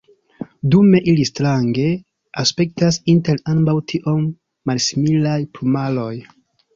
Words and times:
Dume 0.75 0.99
ili 1.09 1.25
strange 1.29 1.83
aspektas 2.43 2.97
inter 3.13 3.37
ambaŭ 3.53 3.75
tiom 3.91 4.23
malsimilaj 4.71 5.37
plumaroj. 5.59 6.15